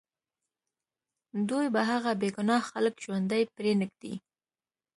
[1.49, 4.13] دوی به هغه بې ګناه خلک ژوندي پرېنږدي